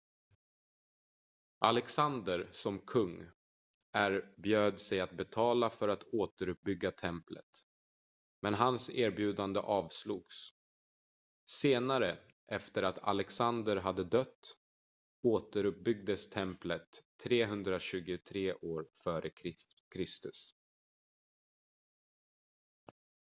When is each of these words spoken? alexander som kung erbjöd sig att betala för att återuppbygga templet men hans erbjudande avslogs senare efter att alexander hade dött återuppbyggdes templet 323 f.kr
alexander 1.65 2.49
som 2.51 2.79
kung 2.79 3.25
erbjöd 3.93 4.79
sig 4.79 4.99
att 5.01 5.11
betala 5.11 5.69
för 5.69 5.87
att 5.87 6.03
återuppbygga 6.03 6.91
templet 6.91 7.65
men 8.41 8.53
hans 8.53 8.89
erbjudande 8.89 9.59
avslogs 9.59 10.51
senare 11.45 12.17
efter 12.47 12.83
att 12.83 12.99
alexander 13.03 13.75
hade 13.77 14.03
dött 14.03 14.57
återuppbyggdes 15.23 16.29
templet 16.29 16.87
323 17.23 18.49
f.kr 19.05 20.31